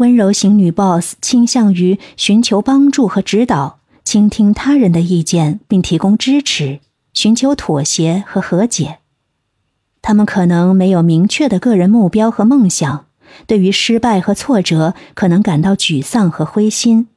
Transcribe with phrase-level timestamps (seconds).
[0.00, 6.80] 温柔型女 boss 倾向于寻求帮助和指导，倾听他人的意见并提供支持，
[7.12, 9.00] 寻求妥协和和解。
[10.00, 13.04] 他们可能没有明确的个人目标和梦想，
[13.46, 17.08] 对于失败和挫折可能感到沮丧和灰心。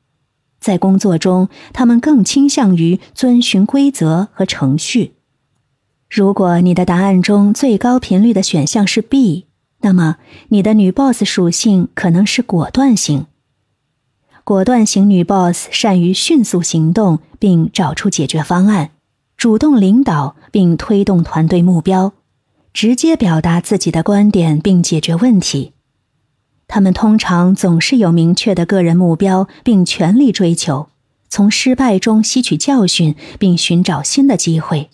[0.59, 5.13] 在工作中，他们更倾向于遵循规则和程序。
[6.09, 9.45] 如果你的答案中最高频率的选项是 B。
[9.83, 10.15] 那么，
[10.47, 13.27] 你的女 boss 属性可能是果断型。
[14.45, 18.91] 果断型女 boss 善于迅速行动并找出解决方案，
[19.35, 22.13] 主动领导并推动团队目标，
[22.73, 25.73] 直接表达自己的观点并解决问题。
[26.67, 30.87] 他们通常总是有明确的个人目标，并全力追求，
[31.27, 34.89] 从失败中吸取教训，并寻找新的机会。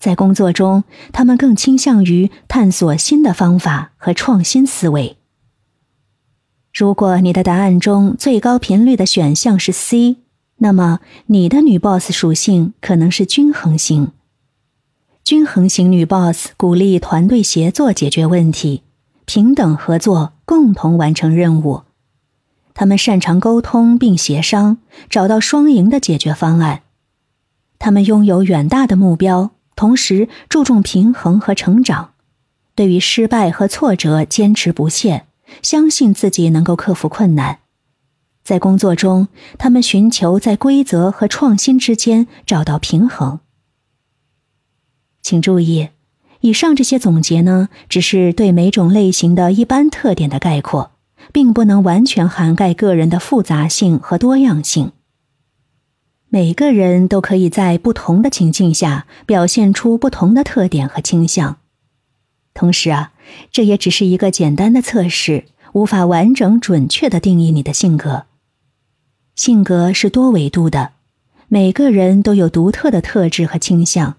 [0.00, 0.82] 在工作中，
[1.12, 5.18] 他们更倾向于探索新的方法和创新思维。
[6.72, 10.16] 如果你的答案中最高频率的选项是 C，
[10.56, 14.12] 那么你的女 boss 属性可能是均衡型。
[15.22, 18.82] 均衡型女 boss 鼓励团队协作解决问题，
[19.26, 21.82] 平等合作，共同完成任务。
[22.72, 24.78] 他们擅长沟通并协商，
[25.10, 26.82] 找到双赢的解决方案。
[27.78, 29.50] 他们拥有远大的目标。
[29.80, 32.10] 同时注重平衡和成长，
[32.74, 35.24] 对于失败和挫折坚持不懈，
[35.62, 37.60] 相信自己能够克服困难。
[38.44, 43.40] 在工作中，他们寻求在规则和创新之间找到平衡。
[45.22, 45.88] 请注意，
[46.40, 50.90] 以上这些总结呢，只是对每种类型的一般特点的概括，
[51.32, 54.92] 并不能完全涵盖个人的复杂性和多样性。
[56.32, 61.56] 每个人都可以在不同的情境下表现出不同的特点和倾向。
[62.54, 63.10] 同时啊，
[63.50, 68.26] 这也只是一个简单的测试，无法完整准确的定义你的性格。
[69.34, 70.92] 性格是多维度的，
[71.48, 74.14] 每个人都有独特的特质和倾向。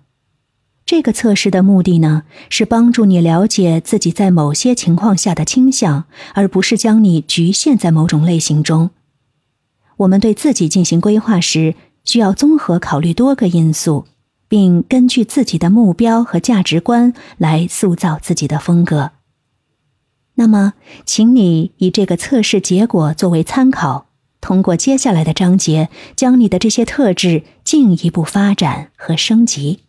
[0.86, 8.90] 这个测试的目的呢，是帮助你了解自己在某些情况下的倾向，而不是将你局限在某种类型中。
[9.96, 11.76] 我们对自己进行规划时。
[12.04, 14.06] 需要综合考虑多个因素，
[14.48, 19.12] 并根据自己的目标和价值观来塑造自己的风格。
[20.36, 20.74] 那么，
[21.06, 24.08] 请你以这个测试结果作为参考，
[24.40, 29.82] 通过接下来的章节，将你的这些特质进一步发展和升级。